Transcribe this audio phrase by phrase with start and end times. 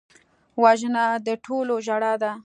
[0.63, 2.31] وژنه د ټولو ژړا ده